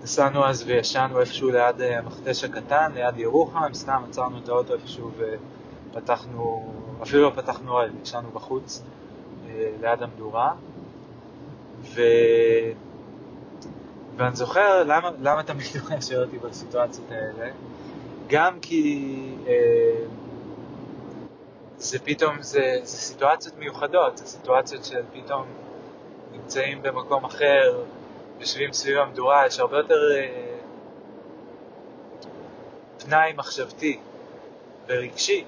ונסענו 0.00 0.46
אז 0.46 0.62
וישנו 0.66 1.20
איפשהו 1.20 1.50
ליד 1.50 1.80
אה, 1.80 1.98
המכתש 1.98 2.44
הקטן, 2.44 2.92
ליד 2.94 3.18
ירוחם, 3.18 3.74
סתם 3.74 4.02
עצרנו 4.08 4.38
את 4.38 4.48
האוטו 4.48 4.74
איפשהו 4.74 5.10
ופתחנו, 5.90 6.72
אפילו 7.02 7.22
לא 7.22 7.32
פתחנו 7.36 7.72
אוהל, 7.72 7.90
ישנו 8.02 8.30
בחוץ 8.30 8.82
אה, 9.48 9.70
ליד 9.80 10.02
המדורה. 10.02 10.52
ו... 11.82 12.02
ואני 14.16 14.36
זוכר 14.36 14.82
למה, 14.84 15.10
למה 15.20 15.42
תמיד 15.42 15.66
הוא 15.88 16.00
שואל 16.00 16.22
אותי 16.22 16.38
בסיטואציות 16.38 17.10
האלה, 17.10 17.52
גם 18.28 18.60
כי 18.60 19.04
אה, 19.46 20.04
זה 21.78 21.98
פתאום, 21.98 22.42
זה, 22.42 22.76
זה 22.82 22.96
סיטואציות 22.96 23.58
מיוחדות, 23.58 24.18
זה 24.18 24.26
סיטואציות 24.26 24.84
של 24.84 25.02
נמצאים 26.32 26.82
במקום 26.82 27.24
אחר, 27.24 27.82
יושבים 28.40 28.72
סביב 28.72 28.98
המדורה, 28.98 29.46
יש 29.46 29.60
הרבה 29.60 29.76
יותר 29.76 30.00
אה, 30.16 30.56
פנאי 32.98 33.32
מחשבתי 33.36 34.00
ורגשי 34.86 35.44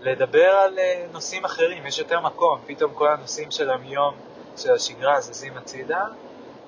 לדבר 0.00 0.48
על 0.48 0.78
אה, 0.78 1.06
נושאים 1.12 1.44
אחרים, 1.44 1.86
יש 1.86 1.98
יותר 1.98 2.20
מקום, 2.20 2.58
פתאום 2.66 2.94
כל 2.94 3.08
הנושאים 3.08 3.50
של 3.50 3.70
היום, 3.70 4.14
של 4.58 4.72
השגרה, 4.72 5.20
זזים 5.20 5.56
הצידה, 5.56 6.04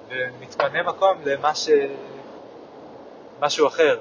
ומתפנה 0.08 0.82
מקום 0.82 1.22
למה 1.24 1.54
ש... 1.54 1.68
משהו 3.40 3.66
אחר. 3.66 3.98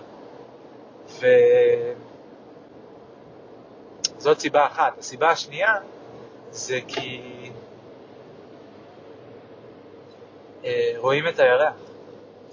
וזאת 4.18 4.40
סיבה 4.40 4.66
אחת. 4.66 4.98
הסיבה 4.98 5.30
השנייה 5.30 5.74
זה 6.52 6.80
כי 6.88 7.22
אה, 10.64 10.94
רואים 10.98 11.28
את 11.28 11.40
הירח. 11.40 11.74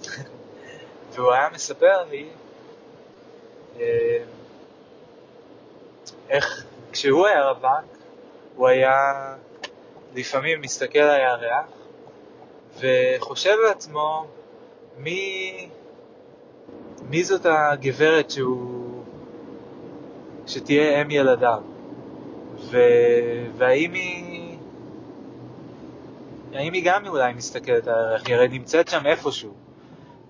והוא 1.11 1.31
היה 1.33 1.49
מספר 1.49 2.03
לי 2.03 2.29
אה, 3.79 4.23
איך 6.29 6.65
כשהוא 6.91 7.27
היה 7.27 7.49
רווק, 7.49 7.97
הוא 8.55 8.67
היה 8.67 8.93
לפעמים 10.15 10.61
מסתכל 10.61 10.99
על 10.99 11.09
הירח 11.09 11.65
וחושב 12.79 13.55
לעצמו 13.67 14.27
מי, 14.97 15.69
מי 17.09 17.23
זאת 17.23 17.45
הגברת 17.45 18.31
שהוא, 18.31 19.03
שתהיה 20.47 21.01
אם 21.01 21.11
ילדיו, 21.11 21.61
ו, 22.57 22.77
והאם 23.57 23.93
היא, 23.93 24.57
האם 26.53 26.73
היא 26.73 26.81
גם 26.85 27.07
אולי 27.07 27.33
מסתכלת 27.33 27.87
על 27.87 28.07
הירח, 28.07 28.27
היא 28.27 28.35
הרי 28.35 28.47
נמצאת 28.47 28.87
שם 28.87 29.05
איפשהו, 29.05 29.53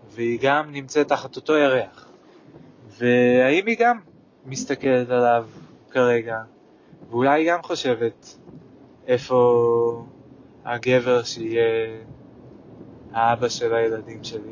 והיא 0.09 0.39
גם 0.41 0.71
נמצאת 0.71 1.07
תחת 1.07 1.35
אותו 1.35 1.57
ירח, 1.57 2.07
והאם 2.89 3.67
היא 3.67 3.77
גם 3.79 3.99
מסתכלת 4.45 5.09
עליו 5.09 5.45
כרגע, 5.91 6.37
ואולי 7.09 7.41
היא 7.41 7.51
גם 7.51 7.61
חושבת 7.61 8.37
איפה 9.07 10.05
הגבר 10.65 11.23
שיהיה 11.23 11.97
האבא 13.11 13.49
של 13.49 13.73
הילדים 13.73 14.23
שלי. 14.23 14.51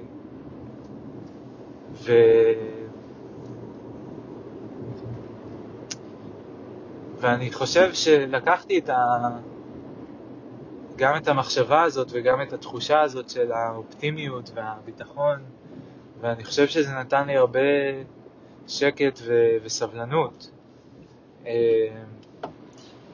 ו... 1.94 2.14
ואני 7.20 7.52
חושב 7.52 7.94
שלקחתי 7.94 8.78
את 8.80 8.90
ה... 8.90 9.30
גם 10.96 11.18
את 11.18 11.28
המחשבה 11.28 11.84
הזאת 11.84 12.08
וגם 12.12 12.42
את 12.42 12.54
התחושה 12.54 13.02
הזאת 13.02 13.30
של 13.30 13.52
האופטימיות 13.52 14.52
והביטחון, 14.56 15.40
ואני 16.22 16.44
חושב 16.44 16.68
שזה 16.68 16.92
נתן 16.92 17.28
לי 17.28 17.38
הרבה 17.38 17.60
שקט 18.68 19.20
ו... 19.24 19.58
וסבלנות. 19.64 20.52
אה, 21.46 21.88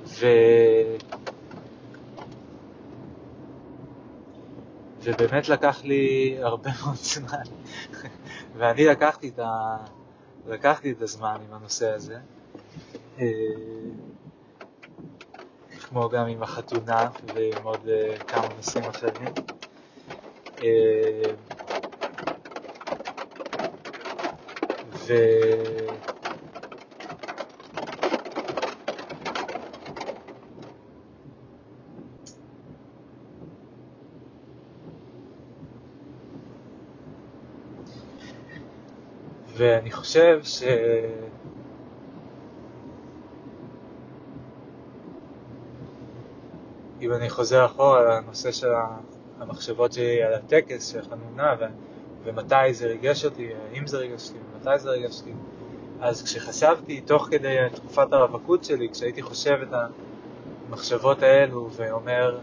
ו... 0.06 0.25
ובאמת 5.03 5.49
לקח 5.49 5.83
לי 5.83 6.37
הרבה 6.41 6.69
מאוד 6.83 6.95
זמן, 6.95 7.43
ואני 8.57 8.85
לקחתי 8.85 9.29
את, 9.29 9.39
ה... 9.39 9.77
לקחתי 10.47 10.91
את 10.91 11.01
הזמן 11.01 11.37
עם 11.47 11.53
הנושא 11.53 11.91
הזה, 11.91 12.17
אה, 13.19 13.25
כמו 15.89 16.09
גם 16.09 16.27
עם 16.27 16.43
החתונה 16.43 17.09
ועם 17.33 17.63
עוד 17.63 17.87
אה, 17.87 18.15
כמה 18.27 18.47
נושאים 18.57 18.83
אחרים. 18.83 19.33
ו... 25.07 25.13
ואני 39.62 39.91
חושב 39.91 40.39
ש... 40.43 40.63
אם 47.02 47.13
אני 47.13 47.30
חוזר 47.30 47.65
אחורה 47.65 48.02
לנושא 48.02 48.52
של 48.52 48.67
המחשבות 49.39 49.93
שלי 49.93 50.24
על 50.24 50.34
הטקס 50.34 50.88
של 50.88 51.00
החנונה 51.00 51.56
ו... 51.60 51.65
ומתי 52.24 52.74
זה 52.74 52.88
ריגש 52.88 53.26
אותי, 53.26 53.50
האם 53.74 53.88
זה 53.88 53.97
ריגש 53.97 54.28
אותי, 54.28 54.39
ומתי 54.54 54.80
זה 54.80 54.89
ריגש 54.89 55.19
אותי, 55.19 55.34
אז 56.00 56.24
כשחשבתי 56.24 57.02
תוך 57.02 57.28
כדי 57.32 57.58
תקופת 57.76 58.13
הרווקות 58.13 58.63
שלי, 58.63 58.89
כשהייתי 58.89 59.21
חושב 59.21 59.58
את 59.62 59.74
המחשבות 60.69 61.24
האלו 61.24 61.69
ואומר 61.71 62.39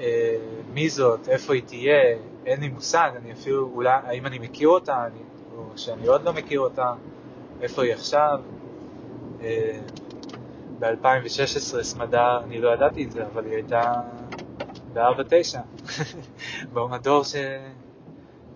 אה, 0.00 0.36
מי 0.74 0.88
זאת, 0.88 1.28
איפה 1.28 1.54
היא 1.54 1.62
תהיה, 1.66 2.16
אין 2.46 2.60
לי 2.60 2.68
מושג, 2.68 3.10
אני 3.16 3.32
אפילו, 3.32 3.70
אולי, 3.74 3.90
האם 4.04 4.26
אני 4.26 4.38
מכיר 4.38 4.68
אותה, 4.68 5.06
אני 5.06 5.18
שאני 5.76 6.06
עוד 6.06 6.22
לא 6.22 6.32
מכיר 6.32 6.60
אותה, 6.60 6.92
איפה 7.60 7.82
היא 7.82 7.92
עכשיו. 7.92 8.40
אה, 9.40 9.80
ב-2016 10.78 11.82
סמדה, 11.82 12.38
אני 12.44 12.60
לא 12.60 12.74
ידעתי 12.74 13.04
את 13.04 13.10
זה, 13.10 13.26
אבל 13.26 13.44
היא 13.44 13.54
הייתה 13.54 13.92
ב-4-9, 14.92 15.58
במדור 16.72 17.24
ש... 17.24 17.34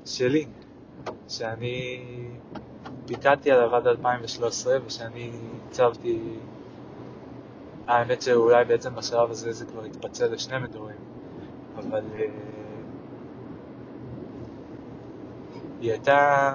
שלי, 0.04 0.46
שאני 1.28 2.00
פיקדתי 3.06 3.50
עליו 3.50 3.76
עד 3.76 3.86
2013 3.86 4.78
ושאני 4.86 5.30
הצבתי, 5.68 6.20
האמת 7.86 8.22
שאולי 8.22 8.64
בעצם 8.64 8.94
בשלב 8.94 9.30
הזה 9.30 9.52
זה 9.52 9.66
כבר 9.66 9.84
התפצל 9.84 10.32
לשני 10.32 10.58
מדורים, 10.58 10.96
אבל 11.76 12.02
uh, 12.16 12.20
היא 15.80 15.90
הייתה 15.90 16.52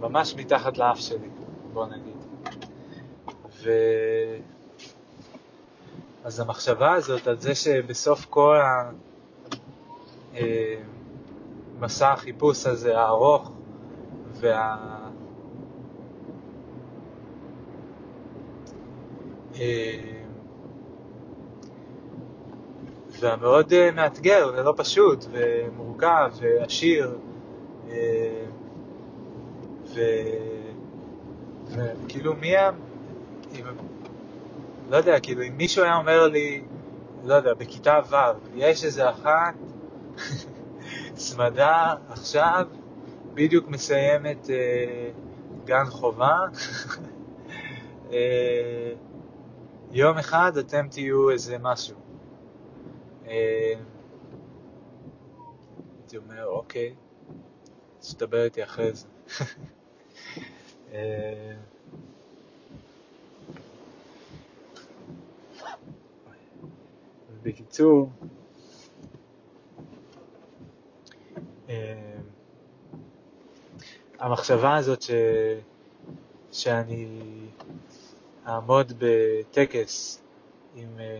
ממש 0.00 0.34
מתחת 0.34 0.78
לאף 0.78 0.98
שלי, 0.98 1.28
בוא 1.72 1.86
נגיד. 1.86 2.16
ו... 3.62 3.70
אז 6.24 6.40
המחשבה 6.40 6.92
הזאת 6.92 7.26
על 7.26 7.40
זה 7.40 7.54
שבסוף 7.54 8.26
כל 8.30 8.56
המסע 10.32 12.06
אה, 12.06 12.12
החיפוש 12.12 12.66
הזה 12.66 12.98
הארוך 12.98 13.50
וה... 14.40 14.76
אה, 19.60 20.18
והמאוד 23.20 23.72
אה, 23.72 23.90
מאתגר 23.90 24.52
ולא 24.56 24.74
פשוט 24.76 25.24
ומורכב 25.30 26.30
ועשיר 26.40 27.18
וכאילו 31.70 32.34
מי 32.34 32.56
ה... 32.56 32.70
אם, 33.52 33.64
לא 34.90 34.96
יודע, 34.96 35.20
כאילו 35.20 35.42
אם 35.42 35.56
מישהו 35.56 35.84
היה 35.84 35.96
אומר 35.96 36.28
לי, 36.28 36.64
לא 37.24 37.34
יודע, 37.34 37.54
בכיתה 37.54 38.00
ו', 38.10 38.16
יש 38.54 38.84
איזה 38.84 39.10
אחת, 39.10 39.54
צמדה 41.14 41.94
עכשיו, 42.08 42.66
בדיוק 43.34 43.68
מסיימת 43.68 44.50
אה, 44.50 45.10
גן 45.64 45.84
חובה, 45.84 46.38
אה, 48.12 48.92
יום 49.90 50.18
אחד 50.18 50.56
אתם 50.56 50.88
תהיו 50.90 51.30
איזה 51.30 51.56
משהו. 51.60 51.96
אה, 53.26 53.74
הייתי 55.98 56.16
אומר, 56.16 56.46
אוקיי, 56.46 56.94
תדבר 58.00 58.44
איתי 58.44 58.64
אחרי 58.64 58.92
זה. 58.94 59.06
אה, 60.92 61.54
בקיצור, 67.42 68.10
אה, 71.68 72.18
המחשבה 74.18 74.76
הזאת 74.76 75.02
ש... 75.02 75.10
שאני 76.52 77.06
אעמוד 78.46 78.92
בטקס 78.98 80.22
עם... 80.74 80.98
אה, 81.00 81.18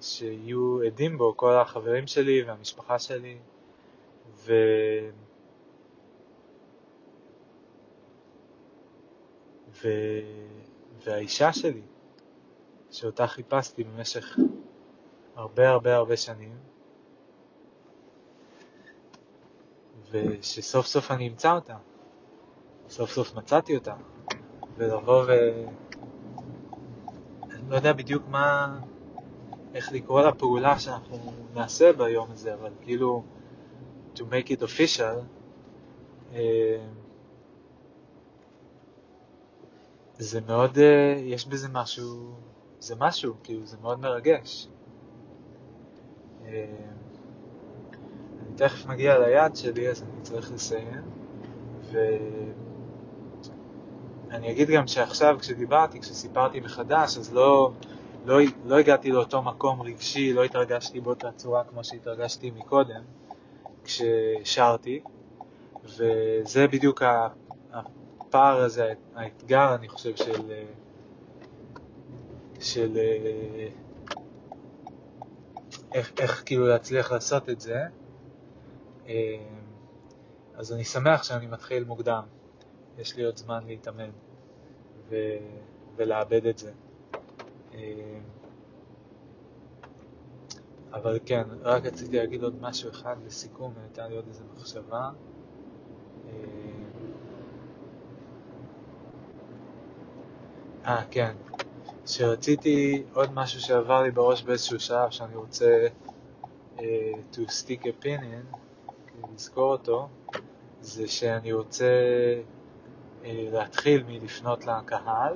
שיהיו 0.00 0.82
עדים 0.86 1.18
בו 1.18 1.36
כל 1.36 1.54
החברים 1.54 2.06
שלי 2.06 2.42
והמשפחה 2.42 2.98
שלי, 2.98 3.38
ו... 4.36 4.52
ו... 9.84 9.88
והאישה 11.04 11.52
שלי, 11.52 11.82
שאותה 12.90 13.26
חיפשתי 13.26 13.84
במשך 13.84 14.38
הרבה 15.36 15.68
הרבה 15.68 15.96
הרבה 15.96 16.16
שנים, 16.16 16.56
ושסוף 20.10 20.86
סוף 20.86 21.10
אני 21.10 21.28
אמצא 21.28 21.54
אותה. 21.54 21.76
סוף 22.88 23.10
סוף 23.10 23.34
מצאתי 23.34 23.76
אותה. 23.76 23.94
ולבוא 24.76 25.24
ו... 25.26 25.28
אני 27.50 27.70
לא 27.70 27.76
יודע 27.76 27.92
בדיוק 27.92 28.22
מה, 28.28 28.78
איך 29.74 29.92
לקרוא 29.92 30.22
לפעולה 30.22 30.78
שאנחנו 30.78 31.32
נעשה 31.54 31.92
ביום 31.92 32.30
הזה, 32.30 32.54
אבל 32.54 32.72
כאילו, 32.80 33.22
to 34.14 34.20
make 34.20 34.48
it 34.48 34.62
official, 34.62 35.18
אה, 36.32 36.86
זה 40.18 40.40
מאוד, 40.40 40.78
אה, 40.78 41.14
יש 41.18 41.46
בזה 41.46 41.68
משהו, 41.68 42.34
זה 42.80 42.94
משהו, 42.98 43.34
כאילו, 43.42 43.66
זה 43.66 43.76
מאוד 43.82 44.00
מרגש. 44.00 44.68
אה, 46.44 46.64
אני 48.42 48.56
תכף 48.56 48.86
מגיע 48.86 49.18
ליעד 49.18 49.56
שלי, 49.56 49.88
אז 49.88 50.02
אני 50.02 50.22
צריך 50.22 50.52
לסיים, 50.52 51.02
ואני 54.30 54.50
אגיד 54.50 54.70
גם 54.70 54.86
שעכשיו 54.86 55.36
כשדיברתי, 55.40 56.00
כשסיפרתי 56.00 56.60
מחדש, 56.60 57.18
אז 57.18 57.32
לא, 57.32 57.72
לא, 58.24 58.38
לא 58.64 58.78
הגעתי 58.78 59.12
לאותו 59.12 59.42
מקום 59.42 59.82
רגשי, 59.82 60.32
לא 60.32 60.44
התרגשתי 60.44 61.00
באותה 61.00 61.32
צורה 61.32 61.64
כמו 61.64 61.84
שהתרגשתי 61.84 62.50
מקודם, 62.50 63.02
כששרתי, 63.84 65.00
וזה 65.84 66.66
בדיוק 66.66 67.02
הפער 68.28 68.60
הזה, 68.60 68.92
האתגר, 69.14 69.74
אני 69.74 69.88
חושב, 69.88 70.16
של, 70.16 70.52
של 72.60 72.98
איך, 75.94 76.12
איך 76.20 76.42
כאילו 76.46 76.66
להצליח 76.66 77.12
לעשות 77.12 77.48
את 77.48 77.60
זה. 77.60 77.82
אז 80.54 80.72
אני 80.72 80.84
שמח 80.84 81.22
שאני 81.22 81.46
מתחיל 81.46 81.84
מוקדם, 81.84 82.22
יש 82.98 83.16
לי 83.16 83.24
עוד 83.24 83.36
זמן 83.36 83.66
להתאמן 83.66 84.10
ו... 85.08 85.16
ולאבד 85.96 86.46
את 86.46 86.58
זה. 86.58 86.72
אבל 90.92 91.18
כן, 91.26 91.44
רק 91.62 91.86
רציתי 91.86 92.16
להגיד 92.16 92.42
עוד 92.42 92.60
משהו 92.60 92.90
אחד 92.90 93.16
לסיכום, 93.26 93.74
הייתה 93.82 94.08
לי 94.08 94.16
עוד 94.16 94.24
איזו 94.28 94.44
מחשבה. 94.54 95.10
אה, 100.86 101.02
כן. 101.10 101.32
שרציתי 102.06 103.02
עוד 103.14 103.32
משהו 103.34 103.60
שעבר 103.60 104.02
לי 104.02 104.10
בראש 104.10 104.42
באיזשהו 104.42 104.80
שלב 104.80 105.10
שאני 105.10 105.36
רוצה 105.36 105.86
uh, 106.76 106.80
to 107.32 107.38
stick 107.38 107.82
a 107.82 108.04
pin 108.04 108.20
in, 108.20 108.56
לזכור 109.34 109.72
אותו, 109.72 110.08
זה 110.80 111.08
שאני 111.08 111.52
רוצה 111.52 111.86
uh, 113.22 113.26
להתחיל 113.26 114.04
מלפנות 114.08 114.66
לקהל, 114.66 115.34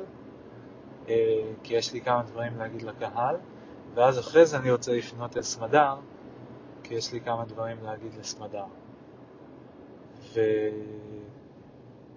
uh, 1.07 1.11
כי 1.63 1.75
יש 1.75 1.93
לי 1.93 2.01
כמה 2.01 2.23
דברים 2.23 2.59
להגיד 2.59 2.83
לקהל, 2.83 3.37
ואז 3.95 4.19
אחרי 4.19 4.47
זה 4.47 4.57
אני 4.57 4.71
רוצה 4.71 4.93
לפנות 4.93 5.37
אל 5.37 5.43
סמדר, 5.43 5.95
כי 6.83 6.95
יש 6.95 7.13
לי 7.13 7.21
כמה 7.21 7.45
דברים 7.45 7.77
להגיד 7.83 8.15
לסמדר. 8.21 8.65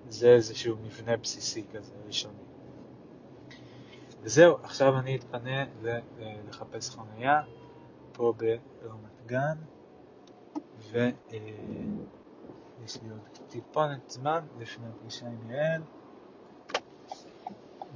וזה 0.07 0.29
איזשהו 0.29 0.75
מבנה 0.83 1.17
בסיסי 1.17 1.63
כזה 1.73 1.93
ראשוני. 2.07 2.44
וזהו, 4.25 4.57
עכשיו 4.63 4.99
אני 4.99 5.15
אתפנה 5.15 5.65
לחפש 6.47 6.89
חניה 6.89 7.41
פה 8.11 8.33
ברמת 8.81 9.21
גן, 9.25 9.57
ויש 10.77 11.01
לי 13.01 13.09
עוד 13.09 13.21
טיפונת 13.49 14.09
זמן 14.09 14.45
לפני 14.57 14.87
הפגישה 14.87 15.25
עם 15.27 15.51
יעל, 15.51 15.81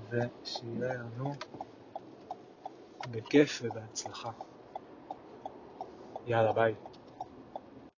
ושיהיה 0.10 0.94
לנו 0.94 1.34
בכיף 3.12 3.62
ובהצלחה. 3.64 4.32
יאללה, 6.26 6.54
ביי. 6.54 6.76